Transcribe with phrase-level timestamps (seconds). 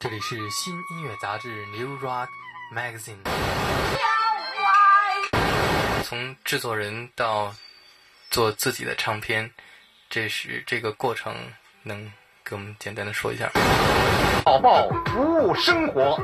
[0.00, 2.28] 这里是新音乐杂志《New Rock
[2.74, 3.22] Magazine》。
[6.02, 7.54] 从制作人到
[8.30, 9.52] 做自己的唱片，
[10.10, 11.52] 这是这个过程，
[11.82, 12.12] 能
[12.48, 13.50] 给我们简单的说一下？
[14.42, 16.18] 宝宝服务生活。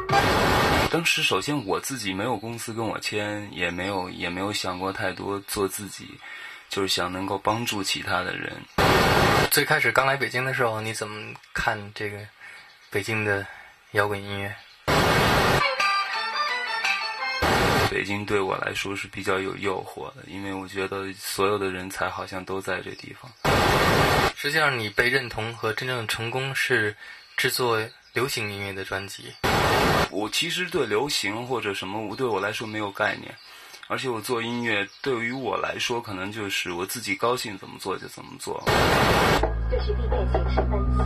[0.90, 6.18] 当时首先我自己没有公司跟我签，也没有也没有想过太多做自己，
[6.70, 8.50] 就是想能够帮助其他的人。
[9.50, 12.16] 最开始刚来北京的时候，你怎么看这个
[12.90, 13.46] 北京的
[13.90, 14.54] 摇滚音乐？
[17.90, 23.30] 北京对我来说是比较有诱惑的，因为我觉得所有的人才好像都在这地方。
[24.44, 26.94] 实际上，你被认同和真正的成功是
[27.34, 27.80] 制作
[28.12, 29.32] 流行音乐的专辑。
[30.10, 33.34] 我其实对流行或者什么，对我来说没有概念，
[33.88, 38.62] 而且我做音乐对于我来说，可能就是我自己高兴怎么做就怎么做。
[39.70, 41.02] 这是必备形式分析。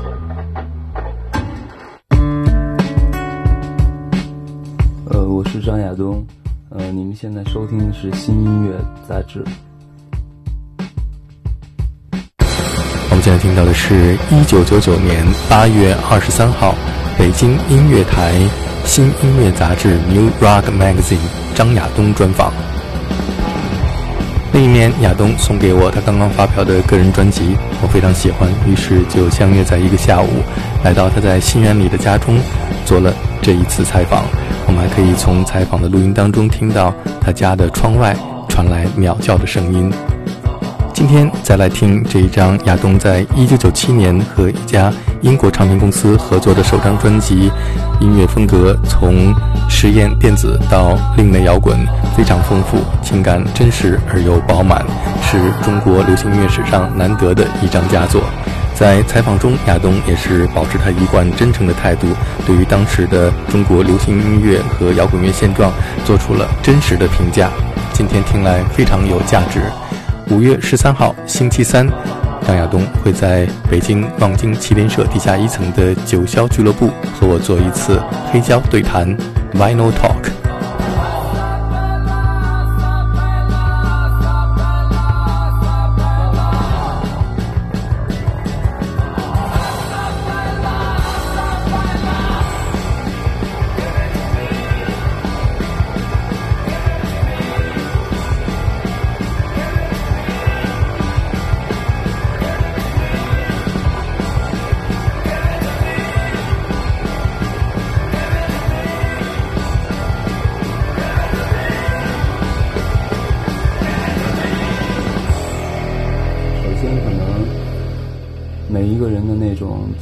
[5.12, 6.26] 呃，我是张亚东。
[6.70, 8.76] 呃，你们现在收听的是新音乐
[9.08, 9.44] 杂志。
[13.28, 16.74] 现在听到的是一九九九年八月二十三号，
[17.18, 18.32] 北京音乐台
[18.86, 21.16] 新音乐杂志《New Rock Magazine》
[21.54, 22.50] 张亚东专访。
[24.54, 30.42] 另一面，亚东送给我他刚刚发表的个人专辑，我非常喜欢，于是就相约在一个下午，
[30.82, 32.40] 来到他在新源里的家中，
[32.86, 33.12] 做了
[33.42, 34.24] 这一次采访。
[34.66, 38.16] 我们还可以从采访的录音当中听到他家的窗外
[38.48, 39.92] 传来鸟叫的声音。
[40.98, 47.52] 今天再来听这一张亚东在1997年和一家英国唱片公司合作的首张专辑，
[48.00, 49.32] 音乐风格从
[49.70, 51.78] 实验电子到另类摇滚，
[52.16, 54.84] 非常丰富，情感真实而又饱满，
[55.22, 58.20] 是中国流行音乐史上难得的一张佳作。
[58.74, 62.08] 在采访中，亚东也是保持他一贯真诚的态度，
[62.44, 65.72] 对于当时的中国流行音乐和摇滚乐现状
[66.04, 67.50] 做出了真实的评价。
[67.92, 69.62] 今天听来非常有价值。
[70.30, 71.88] 五月十三号，星期三，
[72.46, 79.16] 张亚东会在北京望京麒麟社地下一层的九霄俱乐部和我做一次黑胶对谈
[79.54, 80.47] ，Vinyl Talk。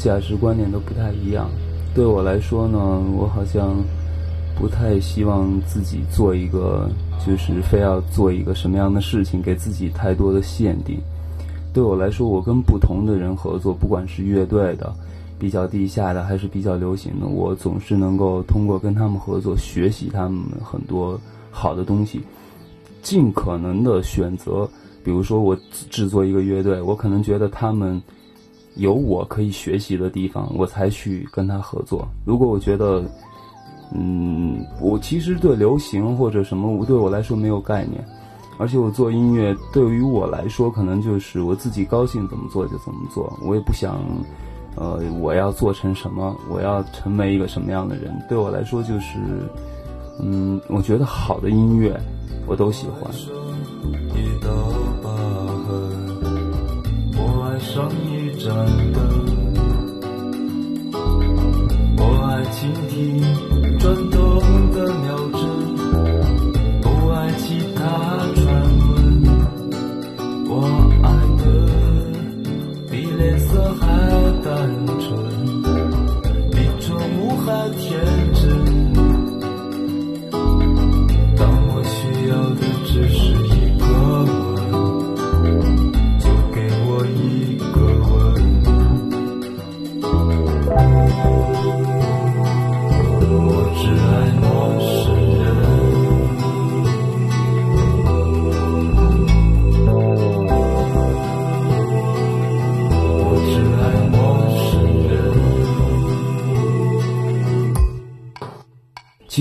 [0.06, 1.50] 价值观念都不太一样。
[1.92, 2.78] 对我来说呢，
[3.18, 3.74] 我好像
[4.56, 6.88] 不太希望自己做一个，
[7.26, 11.00] 就是非要做一个什么样的事情，给自己太多的限定。
[11.74, 14.94] 对我来说，我跟不同的人合作，不管是乐队的、
[15.40, 22.20] 比较地下的，还是比较流行的，我总是能够通过跟他们合作，学习他们很多好的东西，
[23.02, 24.70] 尽可能的选择。
[25.02, 25.58] 比如说，我
[25.90, 28.00] 制作一个乐队，我可能觉得他们
[28.76, 32.06] 有我可以学习的地方，我才去跟他合作。
[32.25, 33.03] 如果我觉得，
[33.94, 38.04] 嗯，我其实对流行或者什么，对我来说没有概念，
[38.59, 43.98] 而且我做音乐对于我来说，可能就是我自己高兴怎么做就怎么做，我也不想，
[44.75, 48.12] 呃，我要做成什么，我要成为一个什么样的人。
[48.28, 49.19] 对我来说，就是，
[50.20, 51.98] 嗯，我觉得好的音乐
[52.47, 53.10] 我都喜欢。
[57.19, 58.16] 我爱上你
[58.46, 58.54] 盏
[58.92, 59.02] 灯，
[61.98, 63.55] 我爱倾听。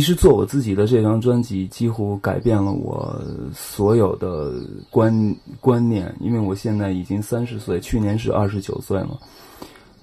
[0.05, 3.19] 其实做我自己的这张专辑，几乎改变了我
[3.55, 4.53] 所有的
[4.91, 9.17] 观观念，因为我现在已经三十岁，去年是二十九岁嘛。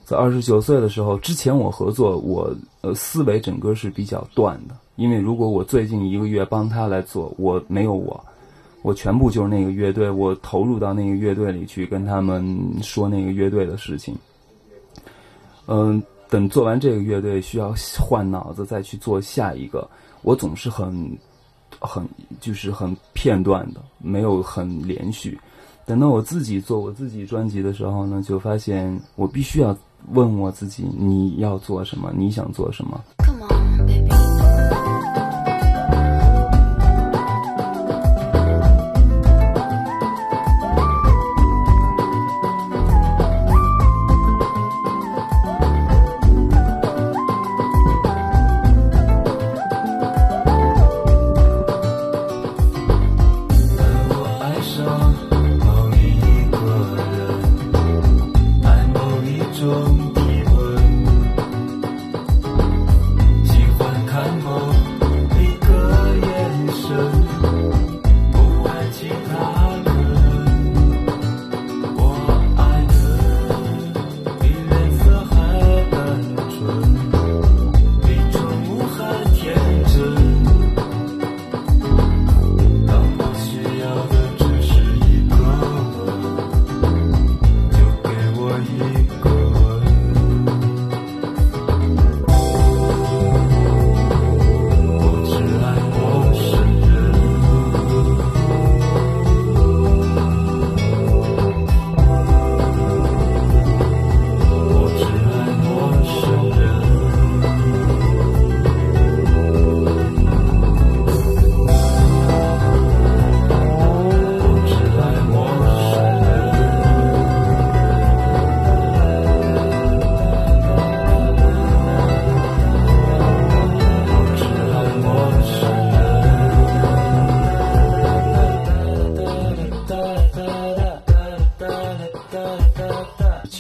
[0.05, 8.21] 在二十九岁的时候，之前我合作，我呃思维整个是比较断的，因为如果我最近一个月帮他来做，我没有我，
[8.83, 14.17] 我全部就是那个乐队，我投入到那个乐队里去跟他们说那个乐队的事情。
[15.69, 19.87] 嗯，等做完这个乐队，需要换脑子再去做下一个，
[20.23, 21.19] 我总是很
[21.79, 22.09] 很
[22.41, 25.39] 就是很片段的，没有很连续。
[25.85, 29.77] 等到我自己做我自己专辑的时候呢，就发现我必须要。
[30.11, 32.13] 问我自己，你要做什么？
[32.13, 33.01] 你想做什么？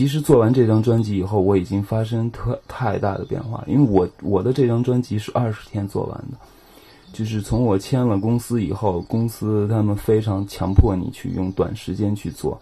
[0.02, 6.36] 其实做完这张专辑以后，我已经发生特太大的变化，因为我我的这张专辑是二十天做完的，
[7.12, 12.60] 就是从我签了公司以后，公司他们非常强迫你去用短时间去做，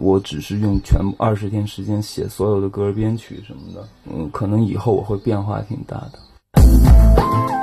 [0.00, 7.53] 我只是用全部二十天时间写所有的歌编曲什么的，嗯，可能以后我会变化挺大的。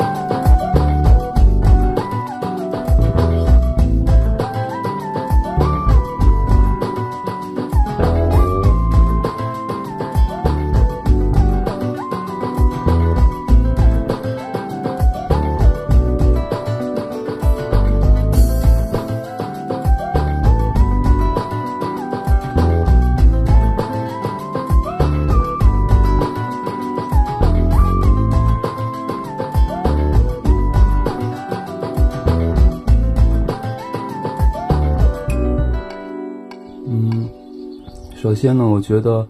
[38.32, 39.28] 首先呢，我觉得，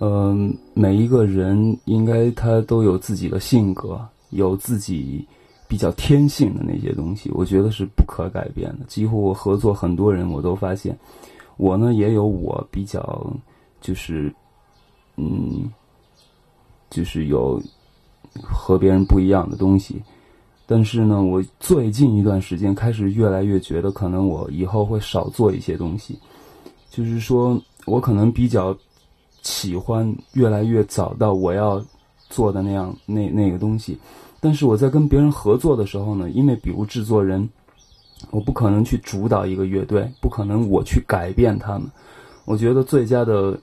[0.00, 3.98] 嗯，每一个人应该他都有自己的性格，
[4.28, 5.26] 有自己
[5.66, 8.84] 比较天性的那些东西，我觉得是不可改变的。
[8.86, 10.94] 几乎我合作很多人，我都发现，
[11.56, 13.26] 我呢也有我比较，
[13.80, 14.30] 就是，
[15.16, 15.72] 嗯，
[16.90, 17.58] 就是有
[18.34, 20.02] 和别人不一样的东西。
[20.66, 26.18] 但是呢，我最近一段时间开始越来越觉得，可能我以后会少做一些东西，
[26.90, 27.58] 就是说。
[27.86, 28.76] 我可能比较
[29.42, 31.84] 喜欢越来越早到我要
[32.30, 33.98] 做的那样那那个东西，
[34.40, 37.48] 但是我在跟别人合作的时候呢，因为比如制作人，
[38.30, 41.90] 我不可能去主导一个乐队，不可能我去改变他们。
[42.46, 43.58] 我觉得最佳的，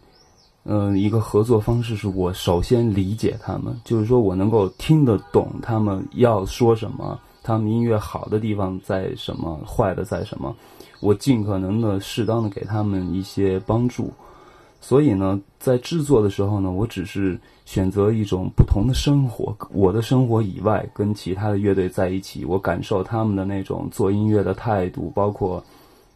[0.64, 10.56] 嗯，一个合作方式是我首先理解他们，就是说我能够听得懂他们要说什么，他们音乐好的地方在什么，坏的在什么。
[11.02, 14.14] 我尽可能的适当的给他们一些帮助，
[14.80, 25.64] 所以呢，在制作的时候呢，我只是选择一种不同的生活，我的生活以外，跟其他的乐队在一起，我感受他们的那种做音乐的态度，包括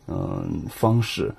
[0.07, 1.33] 嗯方式。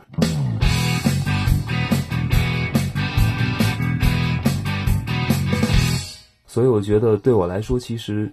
[6.49, 8.33] 所以我觉得对我来说，其实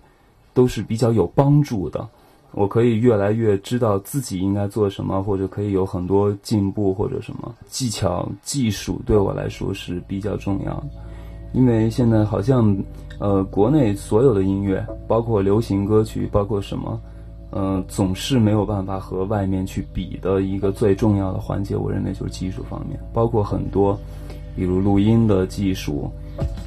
[0.55, 2.09] 都是比较有帮助的。
[2.53, 10.85] 我可以越来越知道自己应该做什么，或者可以有很多进步，或者什么技巧、技术对我来说是比较重要的。
[11.53, 12.75] 因为现在好像，
[13.19, 16.99] 呃，国内所有的音乐，包括流行歌曲，包括什么，
[17.51, 23.95] 嗯，总是没有办法和外面去比的一个最重要的环节，我认为就是技术方面，包括很多，
[24.55, 26.11] 比如录音的技术，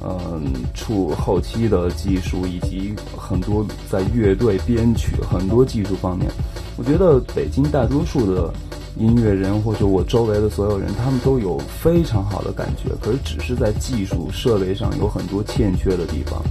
[0.01, 6.29] 嗯，处后期的技术，以及很多在乐队编曲很多技术方面，
[6.77, 8.53] 我觉得北京大多数的。
[8.99, 16.41] 音乐人或者我周围的所有人，他们都有非常好的感觉，可是只是在技术设备上有很多欠缺的地方，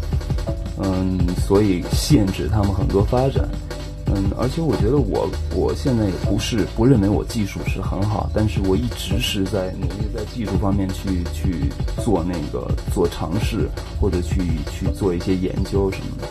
[0.81, 3.49] 嗯，所以限制他们很多发展，
[4.07, 11.71] 嗯，而且我觉得我我现在也不是不认为我技术是很好，但是我一直是在努力在技术方面去去
[12.05, 13.69] 做那个做尝试
[14.01, 16.29] 或者去去做一些研究什么的。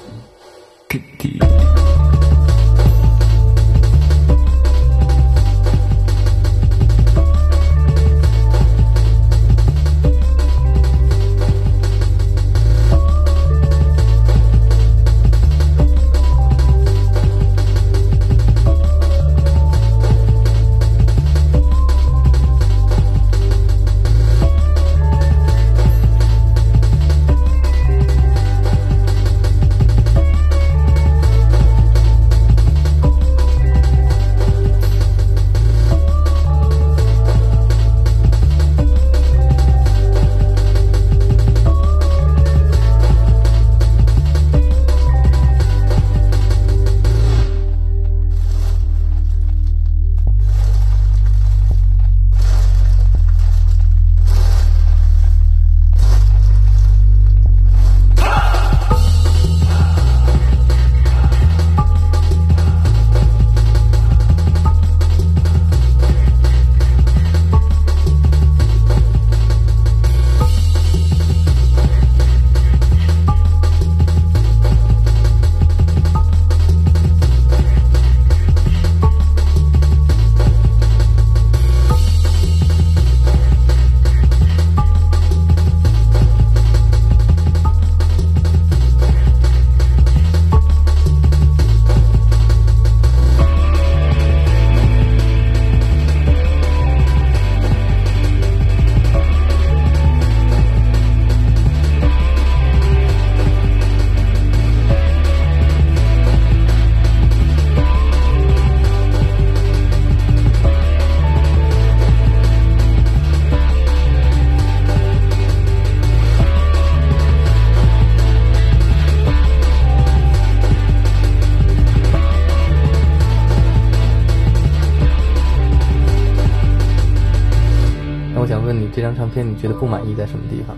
[129.36, 130.76] 片你觉得不满意在什么地方？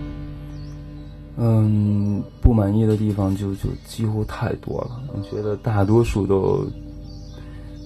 [1.38, 5.00] 嗯，不满意的地方就就几乎太多了。
[5.14, 6.66] 我觉得大多数都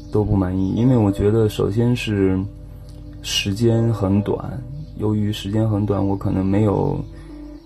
[0.09, 2.39] 都不满意，因为我觉得首先是
[3.21, 4.63] 时间很短。
[4.95, 6.97] 由于时间很短，我可能没有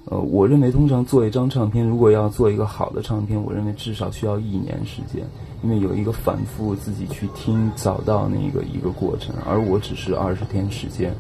[0.05, 5.23] 呃，我认为通常做一张唱片，如果要做一个好的唱片，我认为至少需要一年时间，
[5.61, 11.13] 因为有一个反复自己去听找到那个一个过程，而我只是二十天时间。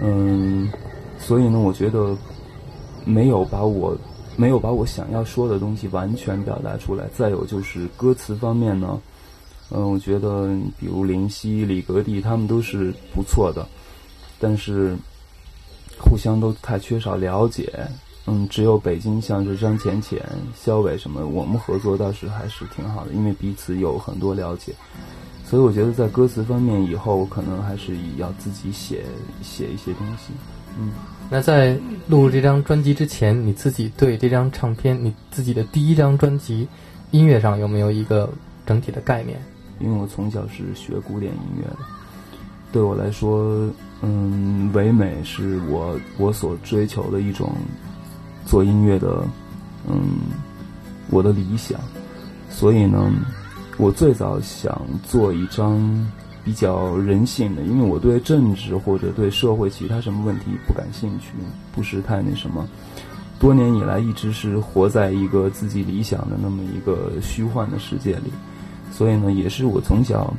[0.00, 0.70] 嗯，
[1.18, 2.16] 所以呢，我觉得
[3.04, 3.96] 没有把我
[4.36, 7.06] 没有把我想要说的东西完全表达出来。
[7.16, 9.00] 再有就是歌词方面呢，
[9.70, 13.66] 嗯，我觉得比如林夕、李格弟他们都是不错的，
[14.38, 14.96] 但是
[15.98, 17.72] 互相都太缺少了解。
[18.30, 20.22] 嗯，只有北京像是张浅浅、
[20.54, 24.74] 肖伟什么，我们合作倒是还是挺好的，因为彼此有很多了解。
[25.48, 29.02] 所以我觉得在歌词方面，以后我可能还是要自己写
[29.40, 30.34] 写一些东西。
[30.78, 30.90] 嗯，
[31.30, 31.74] 那在
[32.06, 36.68] 录这张专辑之前，你自己对这张唱片，你自己的第一张专辑，
[37.12, 38.30] 音乐上有没有一个
[38.66, 39.40] 整体的概念？
[39.80, 41.78] 因为我从小是学古典音乐的，
[42.70, 43.66] 对我来说，
[44.02, 47.50] 嗯，唯美是我我所追求的一种
[48.44, 49.26] 做音乐的，
[49.88, 49.98] 嗯，
[51.08, 51.80] 我的理想。
[52.50, 53.10] 所以呢。
[53.78, 55.78] 我最早想做一张
[56.44, 61.28] 比较人性的，因为我对政治或者对社会其他什么问题不感兴趣，
[61.72, 62.68] 不是太那什么。
[63.38, 68.32] 多年以来一直是活在一个自己理想的那么一个虚幻的世界里，
[68.90, 70.34] 所以呢，也是我从小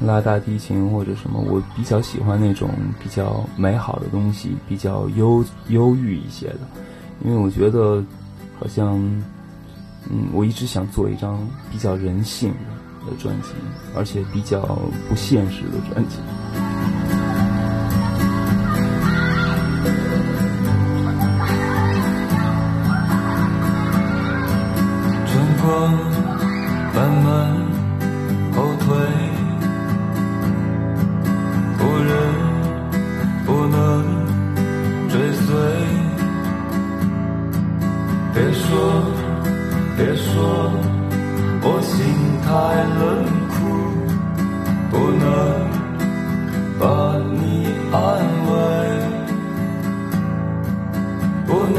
[0.00, 2.70] 拉大提琴或者什么，我比较喜欢那种
[3.02, 6.60] 比较美好的东西，比较忧忧郁一些的，
[7.22, 8.02] 因为我觉得
[8.58, 8.98] 好像。
[10.08, 11.38] 嗯，我一直想做一张
[11.70, 12.54] 比较人性
[13.06, 13.50] 的专辑，
[13.94, 14.60] 而且比较
[15.08, 16.16] 不现实的专辑。
[25.26, 25.66] 春风
[26.94, 27.26] 慢慢
[28.52, 28.86] 后退，
[31.78, 32.10] 不忍
[33.46, 33.78] 不能
[35.08, 35.46] 追随，
[38.34, 39.19] 别说。
[40.02, 40.72] 别说
[41.62, 41.92] 我心
[42.40, 42.48] 太
[42.98, 43.00] 冷
[43.50, 43.52] 酷
[44.90, 45.22] 不能
[46.78, 46.82] 把
[47.36, 47.98] 你安
[48.48, 48.50] 慰
[51.46, 51.78] 不能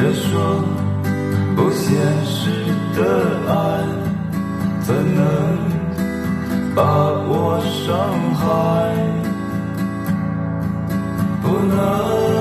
[0.00, 0.62] 别说，
[1.56, 1.90] 不现
[2.24, 2.50] 实
[2.94, 3.02] 的
[3.48, 3.52] 爱，
[4.80, 5.26] 怎能？
[6.72, 6.82] 把
[7.26, 8.46] 我伤害，
[11.42, 12.37] 不能。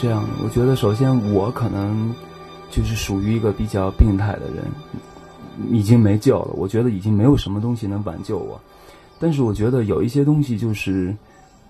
[0.00, 0.24] 这样。
[0.42, 2.14] 我觉得首先我可能
[2.70, 4.64] 就是属于一个比较病态的人，
[5.70, 6.52] 已经没救了。
[6.54, 8.58] 我觉得已经没有什么东西能挽救我。
[9.18, 11.14] 但是我觉得有一些东西就是，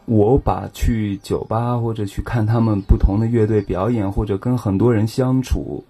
[0.05, 5.83] 我把去酒吧或者去看他们不同的乐队表演，或者跟很多人相处，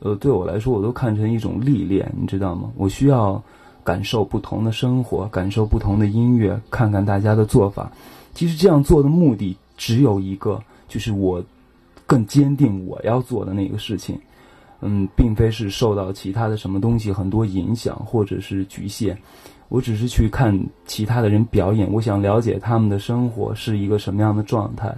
[0.00, 2.70] 呃，对我来说我都看成一种历练，你知道吗？
[2.76, 3.42] 我需要
[3.82, 7.90] 感受不同的生活，感受不同的音乐，看看大家的做法。
[8.34, 11.42] 其实这样做的目的只有一个，就是我
[12.06, 14.18] 更坚定我要做的那个事情。
[14.82, 19.16] 嗯，并非是受到其他的什么东西很多影响或者是局限。
[19.68, 24.94] 我只是去看其他的人表演，我想了解他们的生活是一个什么样的状态，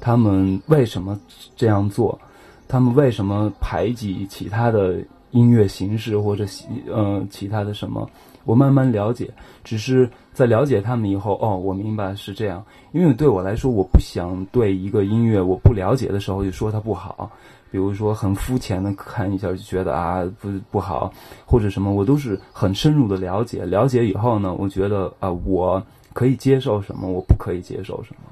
[0.00, 1.16] 他们为什么
[1.54, 2.18] 这样做，
[2.66, 4.98] 他们为什么排挤其他的
[5.30, 6.44] 音乐形式或者
[6.90, 8.10] 呃其他的什么，
[8.48, 9.28] 我慢慢了解。
[9.62, 12.64] 只是在了解他们以后，哦，我明白是这样。
[12.92, 17.30] 因为对我来说，我不想对一个音乐我不了解的时候就说它不好。
[17.70, 21.12] 比如说很肤浅的看一下就觉得啊不不好，
[21.44, 23.62] 或者什么，我都是很深入的了解。
[23.66, 25.82] 了解以后呢，我觉得啊我
[26.14, 28.22] 可以接受什么，我不可以接受什么。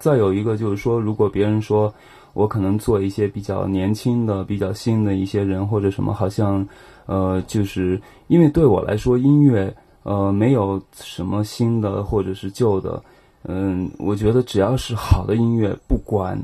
[0.00, 1.94] 再有一个就是说，如果别人说
[2.32, 6.66] 我可能做一些比较年轻的、比较新的一些人或者什么，好像
[7.08, 13.02] 呃，就是因为对我来说，音乐呃没有什么新的或者是旧的，
[13.44, 16.38] 嗯，我觉得只要是好的音乐，不管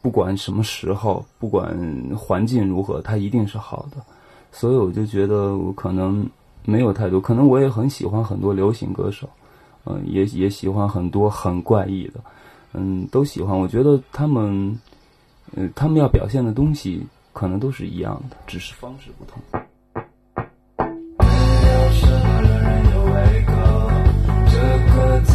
[0.00, 1.76] 不管什么时候，不管
[2.16, 3.96] 环境如何，它一定是好的。
[4.52, 6.24] 所以我就觉得我可能
[6.64, 9.28] 没有太多，可能我也很喜欢很多流行歌手，
[9.84, 12.20] 嗯、也也喜欢很多很怪异的。
[12.72, 13.58] 嗯，都喜欢。
[13.58, 14.78] 我觉得他们，
[15.56, 19.67] 嗯、他们要表现的东西可能都是一样的，只是方式不同。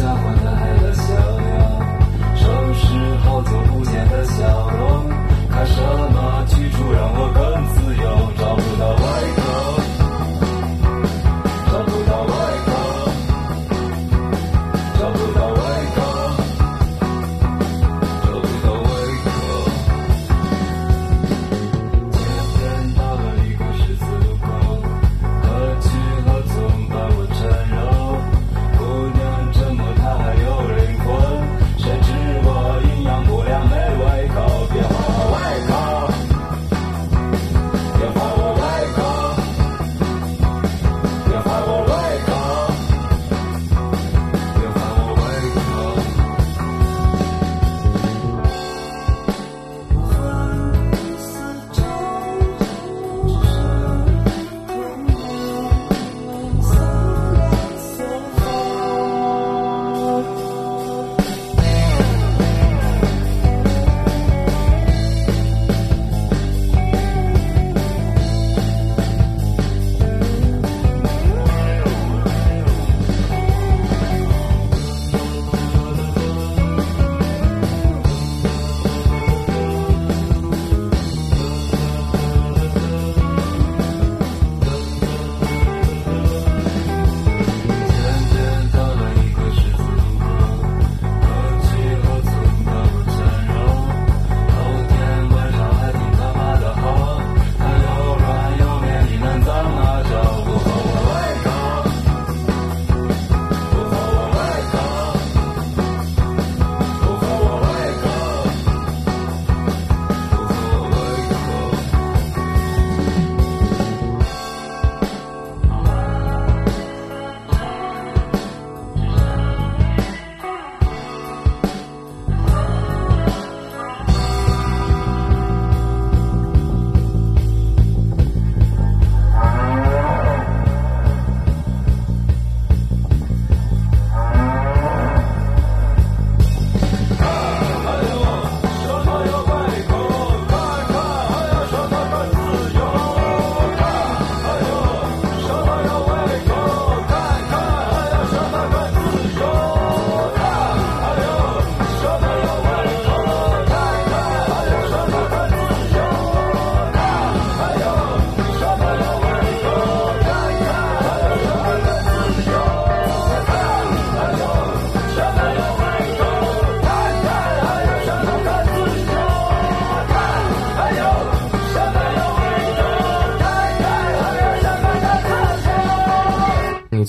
[0.04, 0.33] 个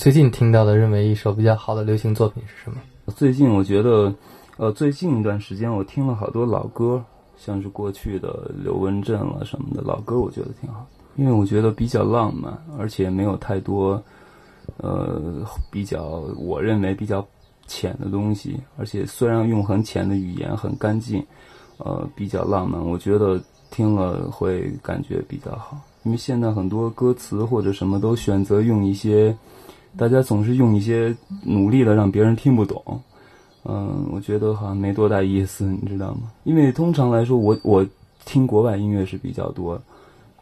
[0.06, 2.76] 最近听到的认为一首比较好的流行作品是什么？
[3.16, 4.14] 最近我觉得，
[4.56, 7.04] 呃，最近一段时间我听了好多老歌，
[7.36, 14.00] 像是过去的刘文正了什么的老歌，我觉得挺好，因为我觉得比较浪漫，而且没有太多，
[14.76, 17.26] 呃，比较我认为比较
[17.66, 21.20] 浅的东西，而且虽然用很浅的语言，很干净，
[21.78, 23.42] 呃，比较浪漫，我觉得
[23.72, 25.76] 听了会感觉比较好。
[26.04, 29.36] 因为现在很多歌词或者什么都选择用一些，
[29.96, 33.00] 大家总是用一些努力的让别人听不懂，
[33.64, 36.30] 嗯，我觉得好像没多大意思，你知道吗？
[36.44, 37.86] 因为通常来说，我我
[38.24, 39.80] 听国外音乐是比较多，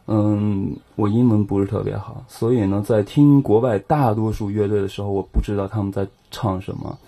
[0.07, 6.99] 嗯，我英文不是特别好，所以呢，在听国外大多数乐队的时候，我不知道他们在唱什么，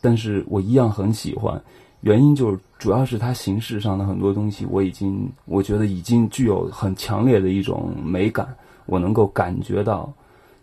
[0.00, 1.60] 但是我一样很喜欢。
[2.02, 8.46] 原因就是，主要是它形式上的很多东西，我已经我觉得已经具有很强烈的一种美感，
[8.86, 10.08] 我能够感觉到，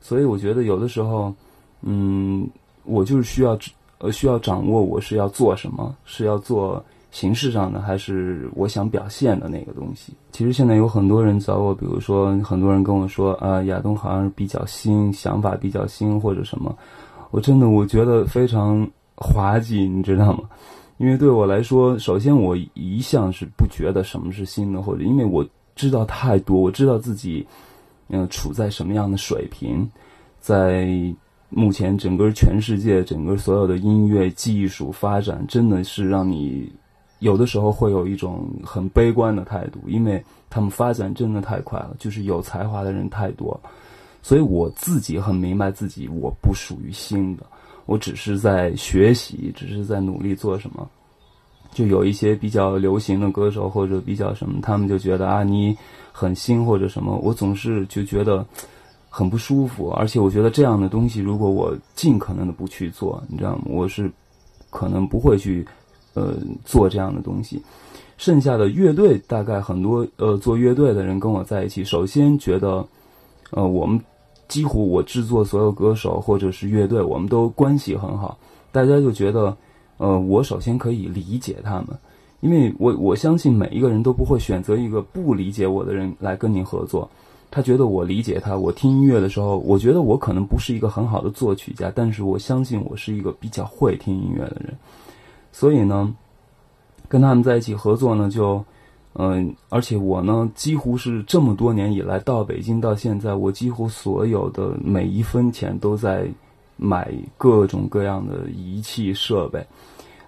[0.07, 1.33] 所以我觉得有的时候，
[1.81, 2.47] 嗯，
[2.83, 3.57] 我就是需要
[3.97, 10.13] 呃需要掌握我是要做什么，是要做形式上的，还是我想表现的那个东西。
[10.31, 16.77] 其实现在有很多人找我，比如说很多人跟我说啊，亚东好像是比较新，想法比较新或者什么，
[17.31, 20.43] 我真的我觉得非常滑稽，你知道吗？
[20.97, 25.43] 因为对我来说，首先我一向是不觉得什么是新的，或者因为我
[25.75, 27.43] 知道太多，我知道自己，
[28.09, 29.89] 嗯，处在什么样的水平，
[30.39, 30.87] 在
[31.49, 36.71] 目前整个全世界，整个所有的音乐技术发展，真的是让你
[37.19, 43.59] 有的时候会有一种很悲观的态度，因为他们发展真的太快了，就是有才华的人太多，
[44.21, 47.43] 所以我自己很明白自己我不属于新的。
[47.85, 50.89] 我只是在学习，只是在努力做什么。
[51.71, 55.77] 就有一些比较流行的歌手或者比较什么，他们就觉得啊你
[56.17, 58.45] 很新或者什么，我总是就觉得
[59.09, 59.89] 很不舒服。
[59.89, 63.63] 而且我觉得这样的东西，如果我尽可能的不去做，你知道吗？
[63.65, 64.09] 我是
[64.69, 65.67] 可能不会去
[66.13, 67.61] 呃做这样的东西。
[68.17, 72.87] 剩下的乐队大概很多呃做乐队的人跟我在一起，首先觉得
[73.51, 73.99] 呃我们。
[74.47, 78.37] 几乎我制作所有歌手或者是乐队，我们都关系很好，
[78.71, 79.57] 大家就觉得，
[79.97, 81.87] 呃，我首先可以理解他们，
[82.41, 87.09] 因为我我相信每一个人都不会选择一个不理解我的人来跟你合作，
[87.49, 94.75] 他觉得我理解他，我听音乐的时候，我觉得我可能不是一个很好的作曲家，但是我相信我是一个比较会听音乐的人，
[95.51, 96.15] 所以呢，
[97.07, 98.63] 跟他们在一起合作呢就。
[99.17, 106.27] 嗯，而且我呢，几乎是这么多年以来到北京到现在，我几乎所有的每一分钱都在
[106.75, 109.65] 买各种各样的仪器设备。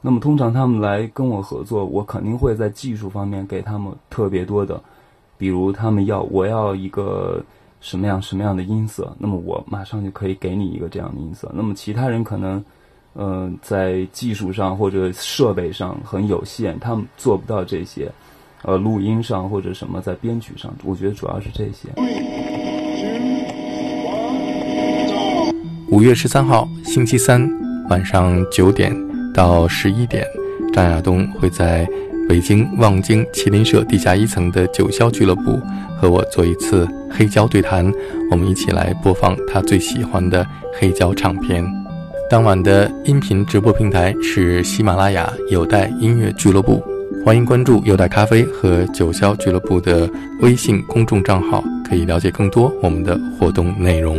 [0.01, 4.81] 那么通常他们来跟我合作，我肯定会在技术方面给他们特别多的，
[5.37, 7.43] 比如他们要我要一个
[7.81, 11.51] 什么样什么样的音色，那么我马上就可以给你一个这样的音色。
[11.53, 12.63] 那么其他人可能，
[13.15, 18.11] 嗯，在技术上或者设备上很有限，他们做不到这些。
[18.63, 21.87] 呃，录音上或者什么，在编曲上，我觉得主要是这些。
[25.89, 27.47] 五月十三号，星期三
[27.87, 28.91] 晚上九点
[29.37, 30.25] 到十一点，
[30.73, 31.87] 张亚东会在
[32.27, 35.61] 北京望京麒麟社地下一层的九霄俱乐部
[35.95, 37.93] 和我做一次黑胶对谈，
[38.31, 40.43] 我们一起来播放他最喜欢的
[40.79, 41.63] 黑胶唱片。
[42.31, 46.83] 当晚的音频直播平台是喜马拉雅有待音乐俱乐部。
[47.23, 50.09] 欢迎关注有待咖啡和九霄俱乐部的
[50.41, 54.17] 微信公众账号，可以了解更多我们的活动内容。